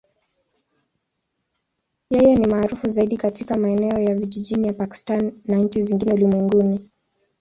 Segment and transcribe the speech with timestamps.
[2.15, 6.89] Yeye ni maarufu zaidi katika maeneo ya vijijini ya Pakistan na nchi zingine ulimwenguni.